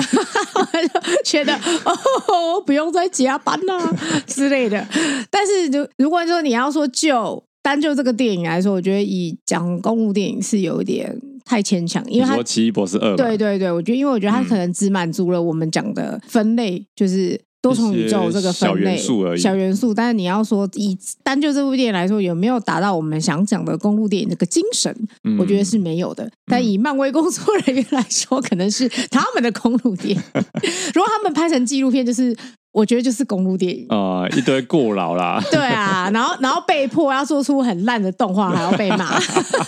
[0.55, 1.53] 我就觉得
[1.85, 3.95] 哦，不用再加班了
[4.25, 4.85] 之类的。
[5.29, 11.15] 但是，如如果说你要说就单就这个电影来说，我觉得以讲公路电影是有一点。
[11.45, 19.41] 太牵强，因为他说奇异博士二，对对对，我觉得因为我觉得他可能只满足了我们讲的分类，嗯、就是多重宇宙这个分类小元素而已。
[19.41, 24.93] 小元素，但是你要说以单就这部电影来说，有没有达到我们想讲的公路电影那个精神？
[25.23, 26.29] 嗯、我觉得是没有的。
[26.45, 30.21] 但以漫威工作人员来说，可能是他们的公路电影。
[30.93, 32.35] 如果他们拍成纪录片，就是。
[32.73, 33.85] 我觉得就是公路电影。
[33.87, 35.41] 啊、呃，一堆过劳啦。
[35.49, 39.17] 对啊，然后然后被迫要做出很烂的动画，还要被骂，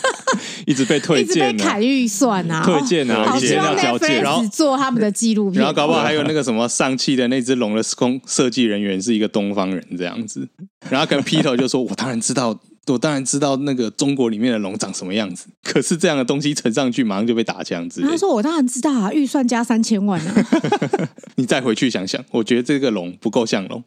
[0.65, 10.47] 一直被推荐，一直被砍预算啊，推荐啊，好希望 Netflix 做他们的纪录片，然后搞不好还有那个什么上汽的那只龙的工设计人员是一个东方人这样子，
[10.89, 18.01] 然后跟 Peter 就说：“我当然知道。”我当然知道那个中国里面的龙长什么样子，可是这样的东西呈上去，马上就被打枪子。
[18.01, 20.47] 他说：“我当然知道啊，预算加三千万啊。
[21.35, 23.83] ”你再回去想想，我觉得这个龙不够像龙。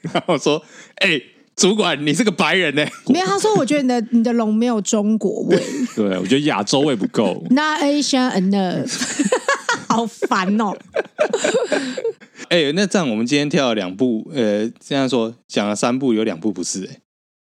[0.00, 0.62] 然后说
[0.96, 1.22] ：“哎、欸，
[1.56, 5.62] 主管，你是个白人呢、欸？”没有，他说：“我觉得你的 你的龙没有中国味。”
[5.94, 7.44] 对，我觉得亚洲味不够。
[7.50, 9.28] Not Asian enough，
[9.88, 10.72] 好烦哦。
[12.48, 17.00] 哎、欸，那这样我们今天跳了两部，呃，这样说讲了三部，有两部不是哎、欸。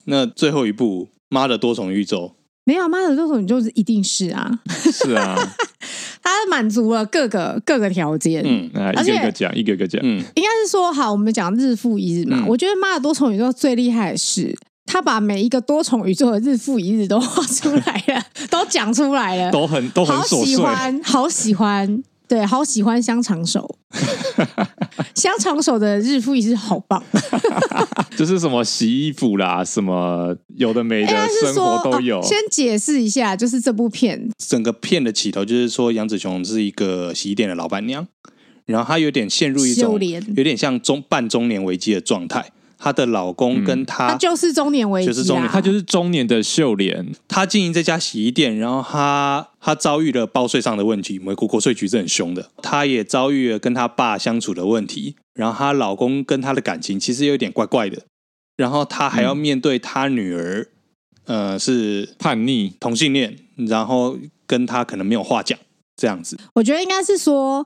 [0.05, 2.27] 那最后一部《妈的多重宇宙》
[2.65, 5.37] 没有，《妈的多重宇宙》是一定是啊，是啊，
[6.23, 8.71] 它满足了各个各个条件，嗯，
[9.03, 12.37] 一个一个讲，一个一个讲，嗯，应该是说好，我们讲日复一日嘛。
[12.41, 22.03] 嗯、我觉得《妈的多重宇宙》最厉害的是，他把每一个多重宇宙的日复一日都画出来了， 都讲出来了，都很都很，好喜欢，好喜欢。
[22.33, 23.77] 对，好喜欢香肠手，
[25.15, 27.05] 香肠手的日复一日好棒，
[28.17, 32.21] 就是什么洗衣服啦，什么有的没的生活都有。
[32.21, 38.09] 哦、先解释一下，就是这部片整个片的起头就是说杨子琼是一个洗衣店的老板娘，
[38.65, 40.01] 然后她有点陷入一种
[40.35, 42.51] 有点像中半中年危机的状态。
[42.83, 47.15] 她的老公跟她，她就是中年危机，就是中年，她就是中年的秀莲。
[47.29, 52.51] 她经营这家洗衣店，然后她她遭遇了报税上的问题，美国国税局是很凶的。
[52.61, 58.03] 她也遭遇了跟她爸相处的问题，然后她老公跟她的感情其实有点怪怪的。
[58.57, 60.67] 然后她还要面对她女儿，
[61.27, 63.37] 嗯、呃，是叛逆同性恋，
[63.69, 65.57] 然后跟她可能没有话讲，
[65.97, 66.37] 这样子。
[66.55, 67.65] 我觉得应该是说。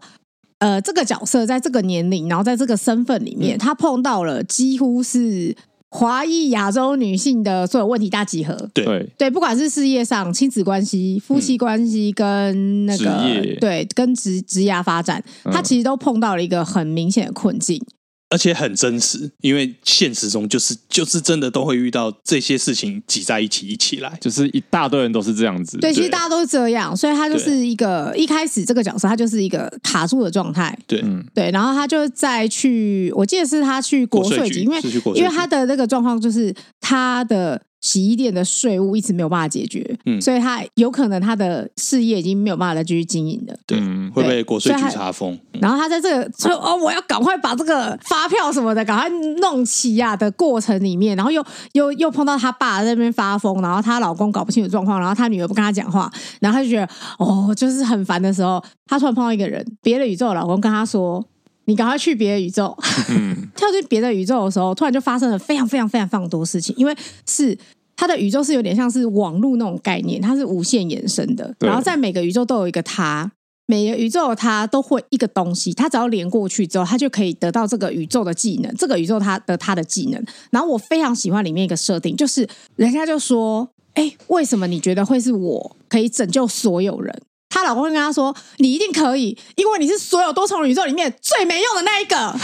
[0.59, 5.55] 呃，这个角色在这个年龄，然后在这个身份里面，嗯、他碰到了几乎是
[5.91, 8.55] 华裔亚洲女性的所有问题大集合。
[8.73, 17.81] 对对，不管是事业上、亲子关系、夫妻关系，跟那个、嗯、对跟职职涯发展，他其实都碰到了一个很明显的困境。
[18.29, 25.79] 而且很真实，因为现实中就是就是真的都会遇到这些事情挤在一起一起来，就是一大堆人都是这样子。
[25.79, 30.77] 对，其实大家都是这样，所以他就是一个一开始这个角色，他就是一个卡住的状态。
[30.87, 34.81] 对，对，然后他就再去，我记得是他去国税局，因为
[35.15, 37.63] 因为他的那个状况就是他的。
[37.87, 43.79] 洗衣店的税务一直没有办法解决，嗯，所以他有可能他的事业已经没有办法再继续经营了，对，
[44.13, 45.39] 会被国税局查封。
[45.61, 49.09] 然后他在这个说哦，我要赶快把这个发票什么的赶快
[49.41, 51.45] 弄齐呀的过程里面，然后又
[51.75, 61.25] 又又碰到他爸在那边发疯，然后她老公搞不清楚状况，然后她女儿不跟他讲话，然后他就觉得哦，就是很烦的时候，他突然碰到一个人，别的宇宙的老公跟他说
[61.67, 62.77] ：“你赶快去别的宇宙。”
[63.11, 66.95] 嗯， 跳进别的宇宙的时候，突然就发生了非常非常非常非常多事情，因为
[67.27, 67.57] 是。
[67.97, 71.55] 它的宇宙是有点像是网络那种概念，它是无限延伸的。
[71.61, 73.33] 然后在每个宇宙都有一个它，
[73.67, 78.73] 每个宇宙它都会一个东西，它只要连过去之后，它就可以得到这个宇宙的技能。
[78.77, 80.25] 这个宇宙它的它的技能。
[80.51, 87.23] 然后我非常喜欢里面一个设定，就是人家就说：“哎，为什么你觉得会是我可以拯救所有人？”
[87.57, 92.35] 她老公会跟她说：“你一定可以，因为你是所有多重宇宙里面最没用的那一个。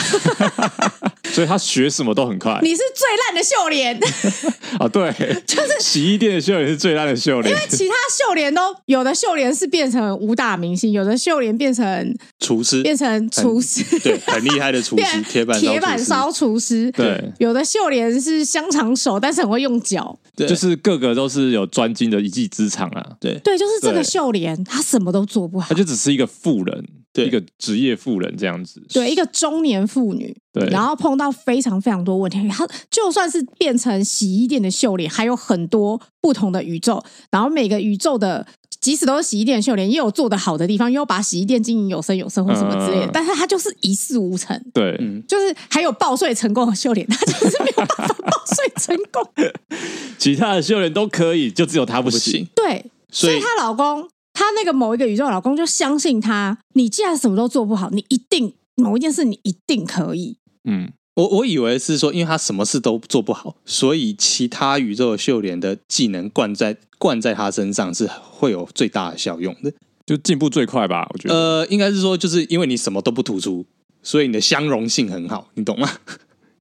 [1.33, 2.59] ”所以她学什么都很快。
[2.63, 3.99] 你是最烂的秀莲
[4.81, 5.11] 啊，对，
[5.47, 26.85] 就是洗衣店的秀莲是最烂的秀莲，因为其他秀莲都有的秀莲是变成武打明星，有的秀莲变成厨师，变成厨师，对，很厉害的厨师，铁板铁板烧厨师，对，有的秀莲是香肠手，但是很会用脚，对，就是个个都是有专精的一技之长啊，对，对，就是这个秀莲，她什么都做不好，他就只是一个妇人。
[27.15, 32.49] 对，一个职业妇人这样子，对，一个中年妇女，对，然后碰到非常非常多问题。
[32.49, 38.47] 她就算是变成洗衣店的秀莲，还有很多不同的宇宙，然后每个宇宙的，
[38.81, 43.05] 即使都是洗衣店的秀莲，也有做的好的地方，也有把洗衣店经营有声有色或什么之类的。
[43.05, 49.23] 嗯、但是她就是一事无成，对，就是还有报税成功的秀莲，她就是没有办法报税成功。
[50.17, 52.49] 其他的秀莲都可以，就只有她不行。
[52.55, 54.09] 对，所以她老公。
[54.43, 60.37] 她那个某一个宇宙老公就相信她，你既然什么都做不好，你一定某一件事你一定可以。
[60.65, 69.73] 嗯，我我以为是说，因为他什么事都做不好，所以其他宇宙的秀莲的技能灌在灌在他身上是会有最大的效用的，
[70.05, 71.09] 就进步最快吧？
[71.13, 73.65] 我觉得，呃，应该是说，就是因为你什么都不突出，
[74.03, 75.89] 所以你的相容性很好，你懂吗？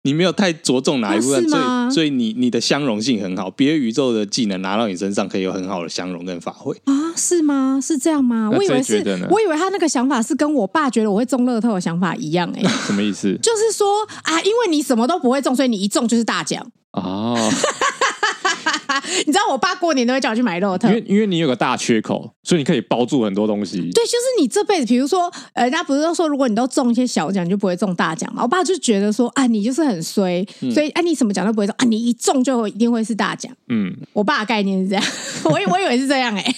[0.04, 7.14] 你没有太着重哪一部分，所以所以你你的相容性很好，别的宇宙的技能拿到你身上可以有很好的相容跟发挥啊？
[7.16, 7.80] 是吗？
[7.82, 8.50] 是这样吗？
[8.52, 13.38] 我以为是，我以为他那个想法是跟我爸觉得我会中乐透的想法一样哎、欸， 什么意思？
[13.44, 13.88] 就是说
[14.24, 17.38] 啊，因为你什么都不会中，所以你一中就是大奖哦。
[19.26, 23.78] 你知道我爸过年都会叫我去买乐透，因为因为你有个大缺口，所以你可以包住很多东西。
[23.92, 28.42] 对，就是你这辈子，比如说，呃，人家不是都说，如果你都中一些小奖，你就不会中大奖嘛？
[28.44, 33.52] 我爸就觉得说，啊，你就是很衰，所以啊，你什么奖都不会中啊，你一中就一定会是大奖。
[33.70, 35.04] 嗯，我爸的概念是这样，
[35.46, 36.56] 我以我以为是这样哎、欸，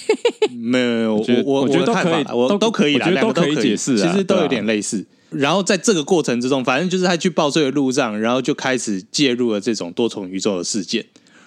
[0.54, 5.04] 没 有没有，我我我觉得都可以，我都可以啦，两个都可以解释，其实都有点类似。
[5.30, 11.04] 然后在这个过程之中，反正就是他去报税的路上，然后就开始介入了这种多重宇宙的事件。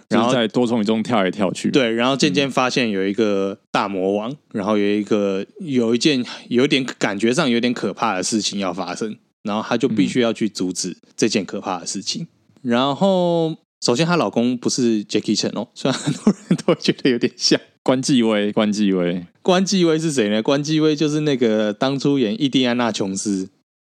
[0.09, 12.23] 然后在多重宇宙中跳来跳去，对，然后渐渐发现有一个大魔王，嗯、然后有一个有一件有点感觉上有点可怕的事情要发生，然后她就必须要去阻止这件可怕的事情。
[12.63, 20.41] 嗯、然后，首先她老公不是 Jackie Chan 哦，虽然很多人都会觉得有点像关继威，关继威，关继威是谁呢？
[20.41, 23.49] 关继威就是那个当初演印第安纳琼斯，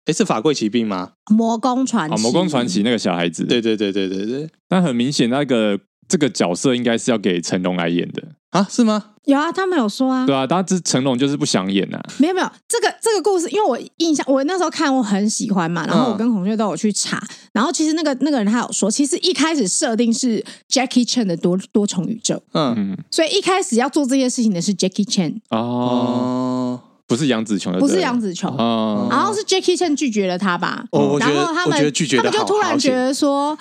[0.06, 1.14] 诶，是法柜奇兵吗？
[1.28, 5.80] 魔宫传奇，哦魔宫传奇那个小孩子，对对对对对对，但很明显那个。
[6.08, 8.66] 这个角色应该是要给成龙来演的啊？
[8.70, 9.04] 是吗？
[9.24, 10.26] 有啊，他们有说啊。
[10.26, 11.98] 对啊，但是成龙就是不想演啊。
[12.18, 30.84] 没有没有，这个这个故事，因为我印象，我那时候看我很喜欢嘛，然后我跟孔雀都有去查，嗯、然后其实那个那个人他有说，其实一开始设定是 Jackie Chan 的多多重宇宙，嗯，所以一开始要做这件事情的是 Jackie Chan 哦，不是杨紫琼的，不是杨紫琼，哦，然后是 Jackie Chan 拒绝了他吧？
[30.92, 33.56] 哦，然后他们他们就突然觉得说。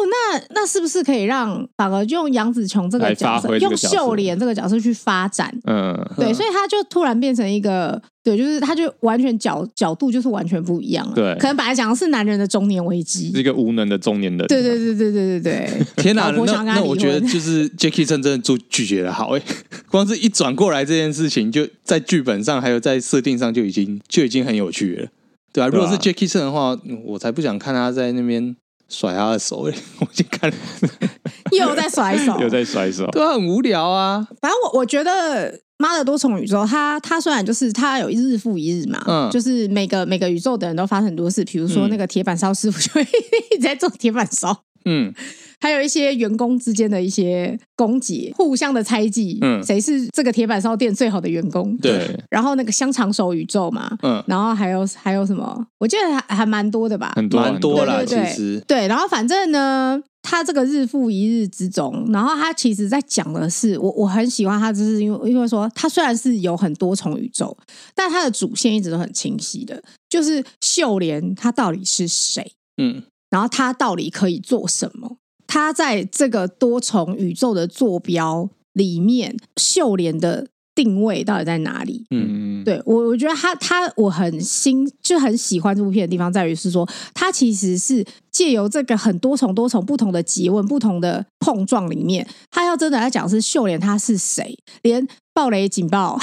[0.00, 5.52] 哦，那那是不是可以让反而用杨紫琼这个角色，用秀莲这个角色去发展？
[5.66, 11.14] 嗯，对，所以他就突然变成一个，对，就是他就完全角角度就是完全不一样了。
[11.14, 14.46] 对，可能本来讲的是男人的中年危机，是一个无能的中年人。
[14.46, 15.86] 对对对对对对对。
[16.02, 19.42] 天哪，那那我觉得就是 Jackie 真的就拒绝的好哎，
[19.90, 25.08] 光是一转过来这件事情，就在剧本上还有在设定上就已经就已经很有趣了，
[25.52, 28.56] 对啊，如果是 Jackie Chan 的话，我才不想看他在那边。
[28.90, 29.58] 甩他的手，
[30.00, 30.52] 我去看，
[31.52, 34.26] 又在甩手，又在甩手，对啊，很无聊啊。
[34.40, 43.02] 反正我我觉得《妈的多重宇宙》它，它它虽然就是它有一日复一日嘛，嗯，就是每个每个宇宙的人都发生很多事，比如说那个铁板烧师傅就会
[43.52, 45.14] 一直在做铁板烧，嗯。
[45.60, 51.76] 还有一些员工之间的一些攻击，互相的猜忌，嗯，谁是这个铁板烧店最好的员工？
[51.78, 52.18] 对。
[52.30, 55.66] 然后那个香肠手宇宙嘛，嗯，然后还有还有什么？
[55.78, 58.88] 我记得还还蛮多的吧，很多蛮多啦，对对对，其实对。
[58.88, 67.54] 然后反正呢，他这个日复一日之中，然后他其实在讲的是，我我很喜欢他，就是因为因为说他虽然是有很多重宇宙，
[67.94, 72.52] 但他的主线一直都很清晰的，就是秀莲他到底是谁？
[72.78, 75.16] 嗯，然后他到底可以做什么？
[75.52, 82.06] 他在这个多重宇宙的坐标里面，秀莲的定位到底在哪里？
[82.10, 94.56] 嗯，对我，我觉得他他我很新，就很喜欢这部片的地方在于是说，他其实是借由这个很多重多重不同的诘问、不同的碰撞里面，他要真的来讲是秀莲他是谁？
[94.82, 96.16] 连暴雷警报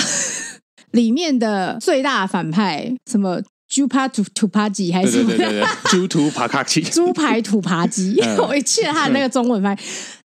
[0.92, 3.42] 里面的最大反派什么？
[3.68, 5.34] 猪扒土土扒鸡还是什么？
[5.90, 8.20] 猪土扒卡鸡，猪排土扒鸡。
[8.40, 9.80] 我记得他的那个中文翻译，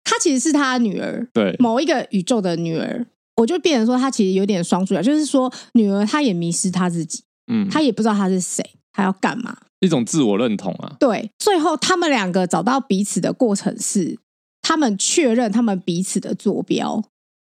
[0.04, 3.06] 他其实是他女儿，对，某一个宇宙的女儿。
[3.38, 10.98] 我就变成说，他其实有点双主角，就是说女儿她也迷失她自己，嗯，她也不知道她是谁，她要干嘛，一种自我认同啊。
[11.00, 14.20] 对，最后他们两个找到彼此的过程是，
[14.62, 17.02] 他们确认他们彼此的坐标，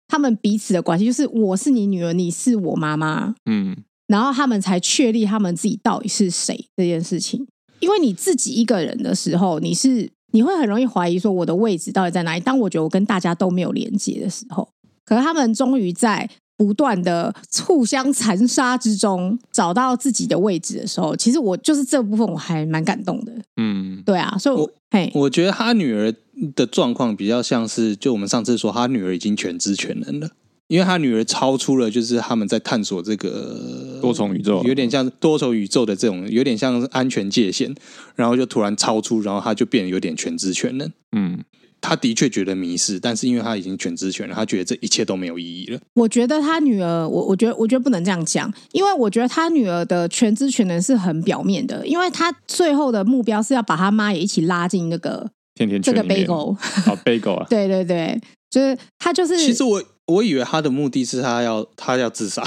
[0.09, 7.45] 他们彼此的关系，就是我是你女儿，你是我妈妈，嗯，然后他们才确立他们自己到底是谁这件事情。
[7.79, 12.39] 因为你自己一个人的时候，你是你会很容易怀疑说我的位置到底在哪里。
[12.39, 14.67] 当我觉得我跟大家都没有连接的时候。
[15.03, 23.33] 可是他们终于在不断的互相残杀之中找到自己的位置的时候，其实我就是这部分我还蛮感动的。
[23.57, 26.11] 嗯，对啊，所以我我，嘿我觉得他女儿
[26.55, 30.31] 的状况比较像是，就我们上次说，他女儿已经全知全能了，
[30.67, 37.75] 因为他女儿超出了就是他们在探索这个多重宇宙，有点像多重宇宙的这种，有点像安全界限，
[38.15, 40.91] 然后就突然超出，然后他就变得有点全知全能。
[41.15, 41.43] 嗯。
[41.81, 45.79] 他的确觉得迷失，但是因为他已经全知全了，他觉得这一切都没有意义了。
[45.93, 59.37] 我觉得他女儿，我我觉得我觉得不能这样讲，因为我觉得他女儿的全知全能是很表面的，因为他最后的目标是要把他妈也一起拉进那个甜甜圈这个 bagel 啊 bagel 啊， 对对对，就是他就是。
[59.37, 62.43] 其实我我以为他的目的是他要他要自杀。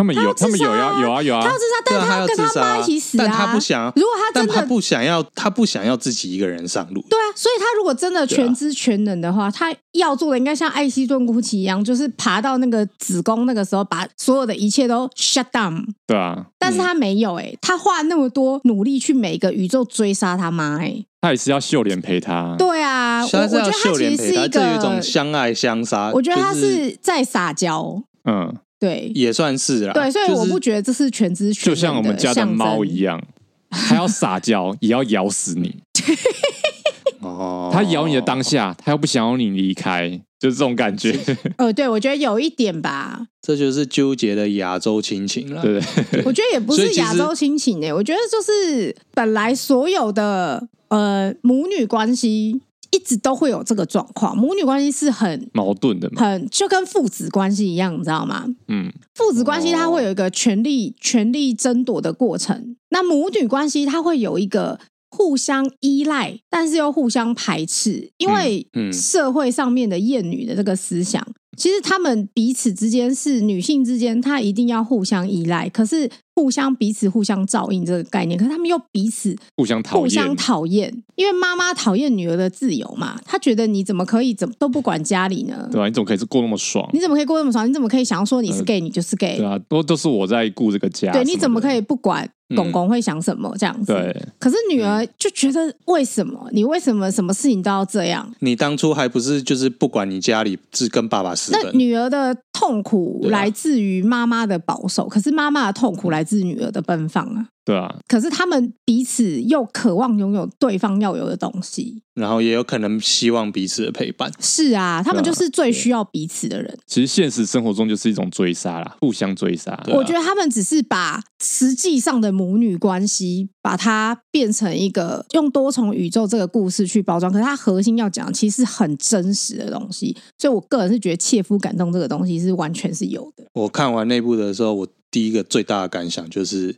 [0.00, 1.42] 他们有，他们有呀，有啊，有啊。
[1.42, 3.24] 他要自杀，但是他要跟他妈一起死啊。
[3.26, 3.92] 但他不想。
[3.94, 7.04] 如果他真的，他不想要，他不想要自己一个人上路。
[7.10, 15.84] 对啊，所以他如果真的全知全能的话，他要做的应该像艾希顿·古奇一样，就是爬到那个子宫那个时候，把所有的一切都 shut down。
[16.06, 22.54] 对啊，但是他没有哎，他花那么多努力去每个宇宙追杀他妈哎，他也是要秀莲陪他。
[22.56, 26.10] 对啊，我觉得他其实是一个有一种相爱相杀。
[26.14, 28.02] 我觉得他是在撒娇。
[28.24, 28.56] 嗯。
[28.80, 29.92] 对，也算是啦。
[29.92, 33.22] 对，所以我不觉得这是全知全，就像我们家的猫一样，
[33.70, 35.82] 它要撒娇，也要咬死你。
[37.20, 41.14] 哦，它咬你的当下，它又不想要你离开，就是这种感觉。
[41.58, 43.26] 呃，对，我觉得有一点吧。
[43.42, 45.60] 这就是纠结的亚洲亲情了。
[45.60, 45.76] 对，
[46.24, 52.62] 我觉得也不是亚洲亲情诶，我觉得就是本来所有的呃母女关系。
[52.90, 58.46] 一直都会有这个状况，母女关系是很矛盾的，很就跟父子关系一样，你知道吗？
[58.68, 71.26] 嗯，父子关系它会有一个权力、权力争夺的过程，那母女关系它会有一个互相依赖，但是又互相排斥，因为社会上面的厌女的这个思想。
[71.56, 85.68] 其实他们彼此之间是女性之间，她一定要互相依赖，可是互相彼此互相照应这个概念，可是他们又彼此互相讨厌，互相讨厌，因为妈妈讨厌女儿的自由嘛，她觉得你怎么可以怎么都不管家里呢？
[85.70, 86.88] 对啊，你怎么可以过那么爽？
[86.92, 87.68] 你怎么可以过那么爽？
[87.68, 89.36] 你怎么可以想要说你是 gay，、呃、你就是 gay？
[89.36, 91.12] 对啊，都都是我在顾这个家。
[91.12, 92.30] 对，你怎么可以不管？
[92.56, 93.92] 公公会想什么这样子？
[93.92, 94.12] 对。
[94.40, 98.28] 可是女儿就觉得，为什么你为什么什么事情都要这样？
[98.40, 107.48] 你当初还不是就是不管你家里是跟爸爸那女儿的痛苦来自于妈妈的保守，可是妈妈的痛苦来自女儿的奔放啊。
[107.62, 114.32] 对啊，可是他们彼此又渴望拥有对方要有的东西，然后也有可能希望彼此的陪伴。
[114.40, 116.76] 是啊，他们就是最需要彼此的人。
[116.86, 119.78] 其实现实生活中就是一种追杀啦，互相追杀。
[119.88, 130.16] 我觉得他们只是把实际上的母女关系，把它变成一个用多重宇宙这个故事去包装，可是它核心要讲其实很真实的东西。
[130.38, 133.44] 所以我个人是觉得切肤感动这个东西是完全是有的。
[133.52, 136.74] 我看完那部的时候，我第一个最大的感想就是。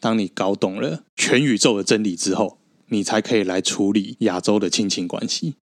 [0.00, 5.54] 当你搞懂了全宇宙的真理之后，你才可以来处理亚洲的亲情关系。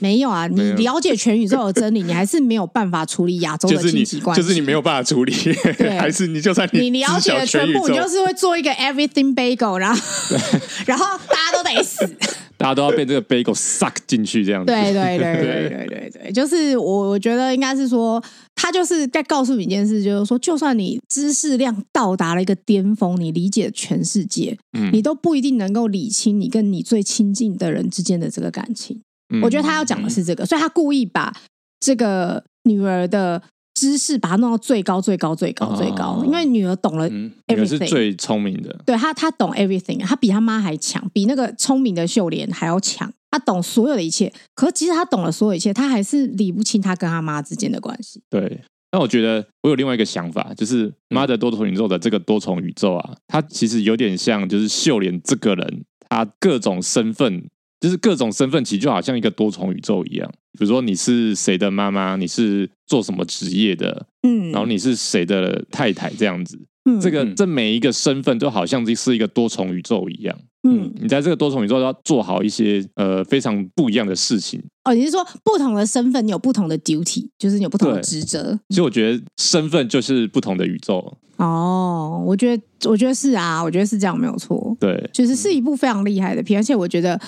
[0.00, 4.42] 没有啊，你了解全宇宙的真理，你还是没有办法处理亚洲的亲戚关系。
[4.42, 5.32] 就是你没有办法处理，
[5.76, 10.00] 对还是你就算你你了解了全部，你就是会做一个 everything bagel，然后
[10.86, 12.08] 然后大家都得死。
[12.58, 14.66] 大家都要被这个 bagel suck 进去，这样子。
[14.66, 18.20] 对对对对对对对， 就是我我觉得应该是说，
[18.56, 29.02] 他就是在告诉你一件事，就是说，就算你知识量到达了一个巅峰，你理解全世界，嗯，你都不一定能够理清你跟你最亲近的人之间的这个感情。
[29.30, 31.32] 嗯，我觉得他要讲的是这个，所以他故意把
[31.80, 33.42] 这个女儿的。
[33.74, 37.08] 知识把它弄到最高最高最高最高，因为女儿懂了
[37.46, 38.76] 儿是最聪明的。
[38.84, 43.08] 对，他，他懂 everything，她比他妈还强，比那个聪明的秀莲还要强。
[43.30, 48.20] 他懂所有的一切，可是其实她懂了所有一切，他还是理不清他跟他妈之间的关系。
[48.28, 48.60] 对，
[48.90, 57.44] 那我觉得我有另外一个想法，就是妈的多重宇宙的这个多重宇宙啊，它其实有点像就是秀莲这个人，她各种身份。
[57.80, 60.28] 就是各种身份，其实就好像一个多重宇宙一样。
[60.58, 66.58] 比如说你是谁的妈妈，你是做什么职业的，嗯，然后你是谁的太太这样子。
[66.84, 70.36] 嗯，这个这每一个身份都好像是一个多重宇宙一样。
[70.68, 74.60] 嗯，你在这个多重宇宙要做好一些呃非常不一样的事情。
[74.82, 78.58] 哦，你是说不同的身份，你有不同的 duty，就是你有不同的职责。
[78.70, 81.16] 所以我觉得身份就是不同的宇宙。
[81.36, 84.76] 哦，我觉得我觉得是啊，我觉得是这样，没有错。
[84.80, 87.20] 对，就是是一部非常厉害的片，而且我觉得。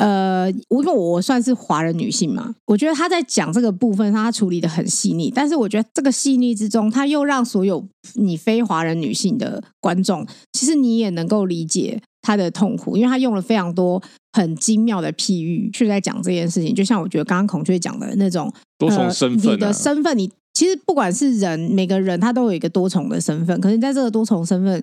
[0.00, 5.30] 呃，因为我算是华人女性嘛，我觉得她在讲这个部分，她处理的很细腻。
[5.34, 16.74] 但是我觉得这个细腻之中，她又让所有你非华人女性的观众，其实你也能够理解她的痛苦，因为她用了非常多很精妙的譬喻去在讲这件事情。
[16.74, 24.82] 就像我觉得刚刚孔雀讲的那种多重身份、啊呃，你的身份，你其实不管是人，每个人他都有一个多重的身份，可是在这个多重身份。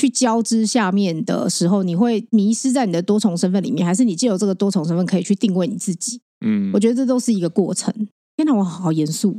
[0.00, 6.20] 去交织下面的时候，你会迷失在你的多重身份里面，还是你借由这个多重身份可以去定位你自己？
[6.44, 7.92] 嗯，我觉得这都是一个过程。
[8.36, 9.32] 天哪，我好好严肃。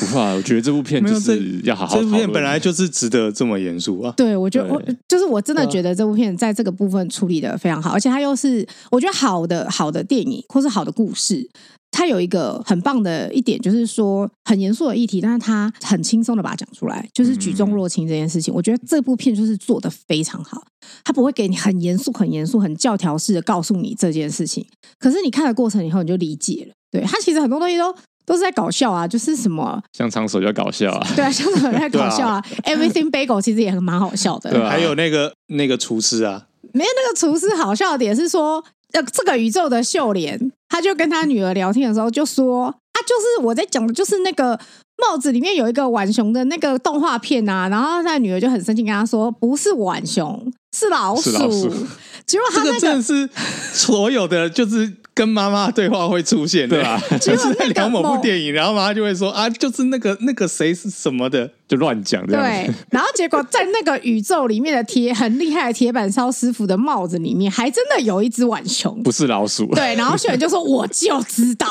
[0.00, 1.96] 不怕，我觉得这部片就是要好好。
[1.96, 4.12] 这部片本来就是值得这么严肃啊。
[4.16, 11.48] 对，我觉得我就是我真的觉得这部片在这个部分处理的非常好，而且它又是我觉得好的好的电影或是好的故事。
[11.96, 18.52] 它有一个很棒的一点，就是说很严肃的议题，但是他很轻松的把它讲出来，就是举重若轻这件事情。
[18.52, 20.62] 我觉得这部片就是做的非常好，
[21.02, 24.66] 他不会给你很严肃、很严肃、很教条式的告诉你这件事情。
[24.98, 26.74] 可是你看了过程以后，你就理解了。
[26.90, 27.90] 对，他其实很多东西都
[28.26, 32.44] 都是在搞笑啊，就是什么香肠手就搞笑啊，对啊，香肠手在搞笑啊。
[32.64, 38.62] Everything Bagel 其实也很蛮好笑的，对啊，还有那个那个厨师啊，没有那个厨师好笑的点是说。
[38.92, 44.58] 呃，这个宇宙的秀莲，他就跟他女儿聊天的时候就说：“啊，就是我在讲的，就是那个
[44.98, 51.22] 帽子里面有一个浣熊的那个动画片啊。”然后他女儿就很生气，跟他说：“不是浣熊，是老鼠。
[51.22, 51.70] 是老鼠”
[52.26, 53.28] 结果他、那个、这个真的是
[53.72, 54.96] 所有的就是。
[55.16, 57.00] 跟妈妈对话会出现，对吧？
[57.18, 62.24] 就是在聊某部电影，然后妈妈就会说啊，就是那个那个谁是什么的，就乱讲。
[62.26, 69.64] 对，然后结果在那个宇宙里面的铁很厉害的铁板烧师傅的帽子里面，还真的有一只浣熊，不是老鼠。
[69.74, 71.66] 对，然后秀莲就说：“我就知道，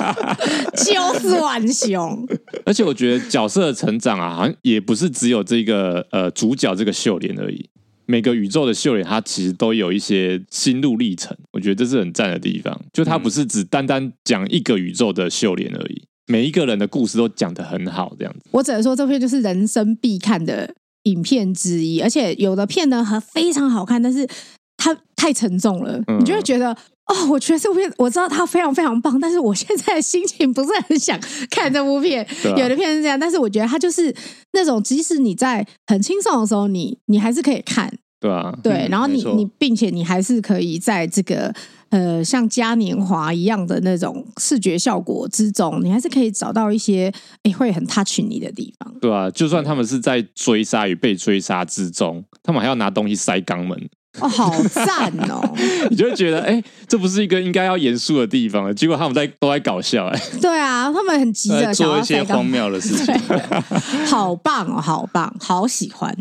[0.74, 2.26] 就是浣熊。”
[2.64, 7.68] 而且我觉得角色的成长啊，好像也不是只有这个呃主角这个秀莲而已。
[8.06, 12.78] 每个宇宙的秀莲，它其实都有一些心路历程，我觉得这是很赞的地方。
[12.92, 18.40] 就它不是只单单讲一个宇宙的秀莲而已，每一个人的故事都讲得很好，这样子。
[18.50, 20.74] 我只能说，这片就是人生必看的
[21.04, 24.28] 影片之一，而且有的片呢，还非常好看，但是
[24.76, 26.76] 它太沉重了，你就会觉得
[27.12, 31.18] 哦，我觉得这部片我知道它非常非常棒，但是我现在的心情不是很想
[31.50, 32.26] 看这部片。
[32.56, 34.14] 有的片是这样，但是我觉得它就是
[34.52, 37.92] 那种，即使你在很轻松的时候，你你还是可以看。
[38.18, 41.52] 对啊，对，然后你你，并且你还是可以在这个
[41.90, 48.94] 呃像嘉年华一样的那种视觉效果之中，你还是可以找到一些诶会很 touch 你的地方。
[49.00, 53.90] 对啊，就算他们是在追杀与被追杀之中，他们还要拿东西塞肛门，
[54.20, 55.40] 哦，好赞哦！
[55.90, 60.20] 你就会觉得哎，这不是一个应该要严肃的地方，结果他们在都在搞笑哎。
[60.40, 63.14] 对啊，他们很急着做一些荒谬的事情，
[64.06, 66.14] 好棒哦，好棒，好喜欢。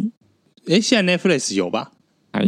[0.68, 1.92] 哎，现在 Netflix 有吧？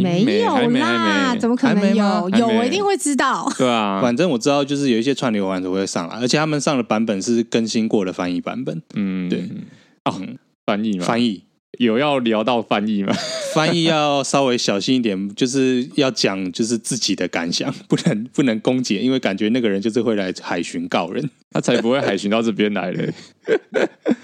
[0.00, 2.30] 没有啦，怎么可能有？
[2.38, 3.46] 有，我一定会知道。
[3.58, 8.80] 对啊，反正我知道，就是有一些串流网站会上来，而且他们上的版本是更新过的翻译版本。
[8.94, 9.46] 嗯，对。
[10.06, 10.18] 哦，
[10.64, 11.04] 翻译吗？
[11.04, 11.42] 翻译。
[11.78, 13.14] 有要聊到翻译吗？
[13.54, 23.12] 翻译要稍微小心一点，就是要讲就是自己的感想，不能不能攻击，因为感觉那个人就是会来海巡告人， 他才不会海巡到这边来嘞。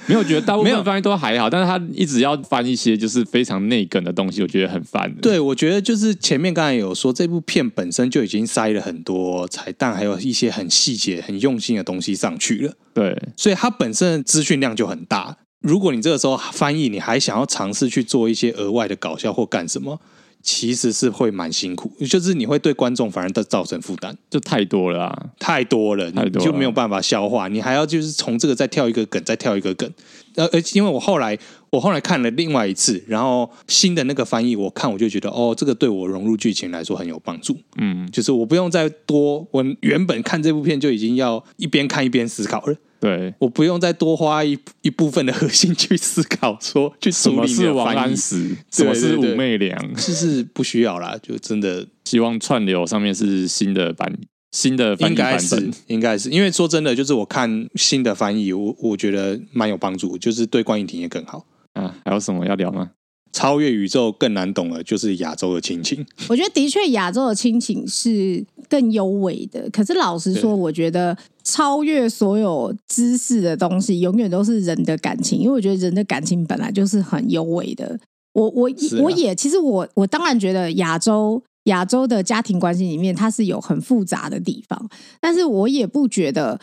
[0.07, 5.12] 没有，觉得大部分翻译都还好，但是他一直要翻一些就是非常内梗的东西，我觉得很烦。
[5.22, 12.72] 对，我觉得就是前面刚才有说，这部片本身就已经塞了很多彩蛋，还有一些很细节、很用心的东西上去了。
[12.92, 15.36] 对，所以它本身的资讯量就很大。
[15.61, 20.00] 如果你这个时候翻译，你还想要尝试去做一些额外的搞笑或干什么，
[20.42, 29.92] 其实是会蛮辛苦，就是你会对观众反而都造成负担，就太多了啊，太多了，你就没有办法消化，你还要就是从这个再跳一个梗，再跳一个梗，
[30.36, 31.38] 呃，而因为我后来
[31.68, 42.74] 我后来看了另外一次，然后新的那个翻译，我看我就觉得哦，这个对我融入剧情来说很有帮助，嗯，就是我不用再多，我原本看这部片就已经要一边看一边思考了。
[43.01, 51.86] 对，我不用再多花一一部分的核心去思考，说去什么是王安石，什么是武媚娘，就是不需要啦，就真的。
[52.05, 54.12] 希望串流上面是新的版，
[54.51, 61.46] 新的翻译版本，应该是，应该是，因为说真的，就是我看新的翻译，我我觉得蛮有帮助，就是对观影体验更好。
[61.72, 61.96] 啊。
[62.05, 62.90] 还有什么要聊吗？
[63.33, 66.05] 超越宇宙更难懂了，就是亚洲的亲情。
[66.28, 69.70] 我觉得的确亚洲的亲情是更优美的。
[69.70, 75.39] 可是老实说，我觉得超越所有知识的东西，永远都是人的感情。
[75.39, 77.99] 因为我觉得人的感情本来就是很优美的。
[78.33, 84.89] 我我、啊、我也其实我我当然觉得亚洲亚洲的家庭关系里面，它是有很复杂的地方，
[85.20, 86.61] 但是我也不觉得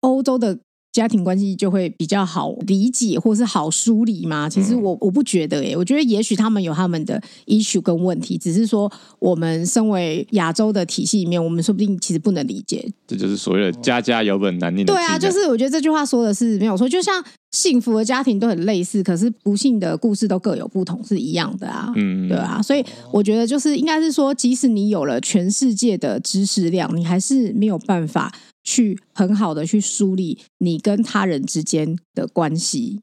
[0.00, 0.58] 欧洲的。
[0.92, 4.48] 家庭关系就会比较好理解，或是好梳理吗？
[4.48, 12.90] 其实我我不觉得耶，我觉得也许他们有他们的 issue 跟问题，只是说我们身为亚洲的体系里面，我们说不定其实不能理解。
[13.06, 14.96] 这就是所谓的家家有本难念的经。
[14.96, 17.22] 对啊，就是我觉得这句话说的是没有错，就像
[17.52, 21.92] 幸福的家庭都很类似，可是不幸的故事都各有不同，是一样的啊。
[21.94, 28.32] 嗯，对啊，所以我觉得就是应该是说，即使你有了全世界的知识量，你还是没有办法。
[28.64, 33.00] 去很好的去梳理你跟他人之间的关系，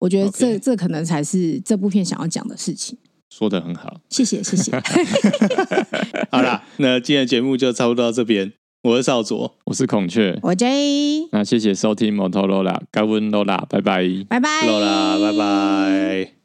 [0.00, 0.58] 我觉得这 Okay.
[0.58, 2.98] 这可能才是这部片想要讲的事情。
[3.30, 4.72] 说的很好，谢谢谢谢。
[6.32, 8.52] 好啦，那今天的节目就差不多到这边。
[8.84, 11.28] 我是少佐，我是孔雀，我 J。
[11.32, 16.37] 那谢谢收听摩托罗拉，高温罗拉，拜拜，拜拜，罗拉，拜拜。